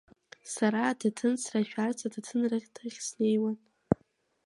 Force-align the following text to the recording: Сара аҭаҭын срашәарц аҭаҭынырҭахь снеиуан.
Сара 0.53 0.79
аҭаҭын 0.85 1.33
срашәарц 1.43 1.99
аҭаҭынырҭахь 2.07 2.99
снеиуан. 3.07 3.57